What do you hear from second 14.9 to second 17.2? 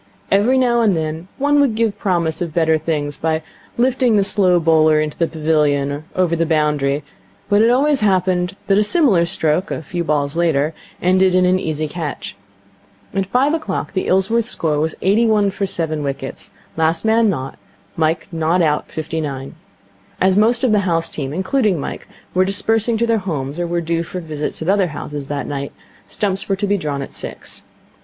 eighty one for seven wickets, last